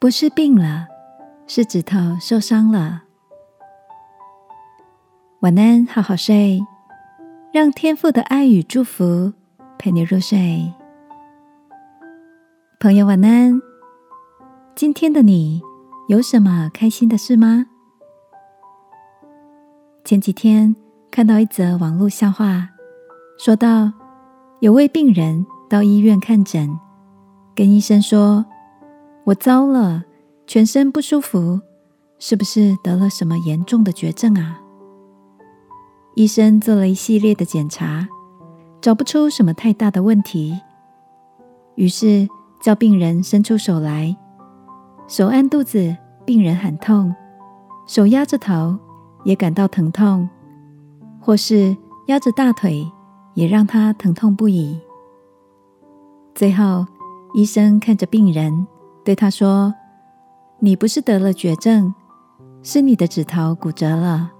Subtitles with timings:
[0.00, 0.88] 不是病了，
[1.46, 3.02] 是指头受伤了。
[5.40, 6.58] 晚安，好好睡，
[7.52, 9.34] 让天父的爱与祝福
[9.78, 10.72] 陪你入睡。
[12.80, 13.60] 朋友，晚安。
[14.74, 15.60] 今天的你
[16.08, 17.66] 有什么开心的事吗？
[20.02, 20.74] 前几天
[21.10, 22.70] 看到一则网络笑话，
[23.38, 23.92] 说到
[24.60, 26.70] 有位病人到医院看诊，
[27.54, 28.46] 跟医生说
[29.24, 30.04] ：“我糟了，
[30.46, 31.60] 全身不舒服，
[32.18, 34.60] 是不是得了什么严重的绝症啊？”
[36.16, 38.08] 医生做了一系列的检查，
[38.80, 40.58] 找不出什么太大的问题，
[41.76, 42.28] 于是。
[42.62, 44.14] 叫病人伸出手来，
[45.08, 45.96] 手按肚子，
[46.26, 47.10] 病人喊痛；
[47.86, 48.78] 手压着头，
[49.24, 50.28] 也感到疼痛；
[51.22, 51.74] 或是
[52.08, 52.86] 压着大腿，
[53.32, 54.78] 也让他疼痛不已。
[56.34, 56.84] 最后，
[57.32, 58.66] 医生看着病人，
[59.04, 59.74] 对他说
[60.60, 61.94] ：“你不是得了绝症，
[62.62, 64.30] 是你的指头骨折了。”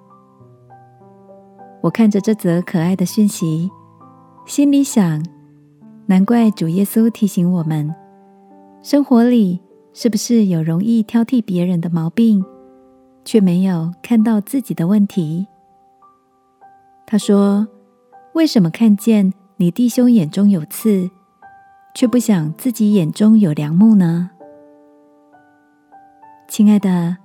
[1.83, 3.71] 我看着这则可爱的讯息，
[4.45, 5.25] 心里想：
[6.07, 7.95] 难怪主耶稣提醒我们。
[8.83, 9.61] 生活里
[9.95, 12.45] 是不是有容易挑剔别人的毛病，
[13.25, 15.47] 却没有看到自己的问题？
[17.07, 17.67] 他说
[18.35, 21.11] ：“为什么看见你弟兄眼中有刺，
[21.95, 24.31] 却不想自己眼中有梁木呢？”
[26.51, 27.17] 亲爱的，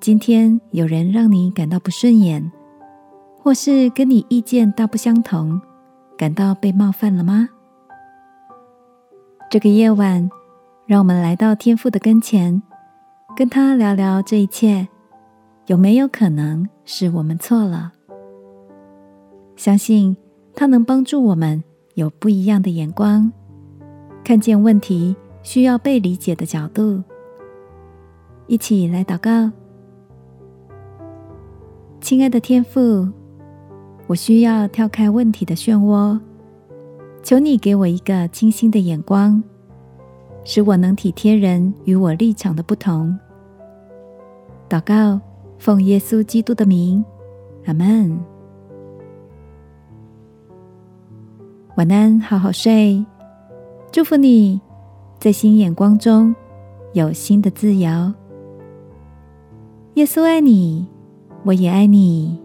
[0.00, 2.52] 今天有人让你感到不顺眼，
[3.38, 5.58] 或是跟你意见大不相同，
[6.18, 7.48] 感到被冒犯了吗？
[9.50, 10.30] 这个夜晚。
[10.84, 12.60] 让我们来到天父的跟前，
[13.34, 14.86] 跟他聊聊这一切，
[15.66, 17.92] 有没有可能是我们错了？
[19.56, 20.14] 相信
[20.54, 21.62] 他能帮助我们
[21.94, 23.32] 有不一样的眼光，
[24.22, 27.02] 看见问题需要被理解的角度。
[28.50, 29.48] 一起来祷告，
[32.00, 33.08] 亲爱的天父，
[34.08, 36.18] 我需要跳开问题的漩涡，
[37.22, 39.40] 求你给我一个清新的眼光。
[40.42, 43.16] 使我能体贴人与我立场的不同。
[44.68, 45.20] 祷告，
[45.56, 47.04] 奉耶稣基督的名，
[47.66, 48.18] 阿门。
[51.76, 53.06] 晚安，好好睡。
[53.92, 54.60] 祝福你
[55.20, 56.34] 在新眼光中
[56.94, 58.12] 有新的自由。
[59.94, 60.86] 耶稣爱你，
[61.44, 62.38] 我也爱你。